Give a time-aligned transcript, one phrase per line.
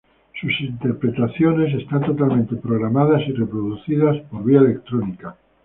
[0.41, 5.35] Sus interpretaciones están totalmente programadas y reproducidas por vía electrónica.